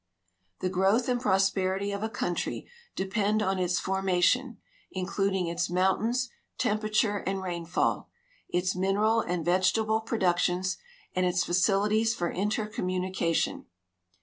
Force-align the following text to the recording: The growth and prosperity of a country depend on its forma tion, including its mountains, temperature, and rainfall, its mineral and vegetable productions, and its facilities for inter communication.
The 0.61 0.69
growth 0.69 1.07
and 1.07 1.21
prosperity 1.21 1.91
of 1.91 2.01
a 2.01 2.09
country 2.09 2.67
depend 2.95 3.43
on 3.43 3.59
its 3.59 3.79
forma 3.79 4.19
tion, 4.19 4.57
including 4.91 5.45
its 5.45 5.69
mountains, 5.69 6.27
temperature, 6.57 7.17
and 7.19 7.43
rainfall, 7.43 8.09
its 8.49 8.75
mineral 8.75 9.21
and 9.21 9.45
vegetable 9.45 10.01
productions, 10.01 10.77
and 11.15 11.23
its 11.27 11.43
facilities 11.43 12.15
for 12.15 12.31
inter 12.31 12.65
communication. 12.65 13.67